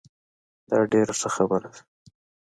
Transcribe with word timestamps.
دا 0.69 0.79
ډیره 0.91 1.13
ښه 1.19 1.29
خبره 1.35 1.69
ده 1.73 1.81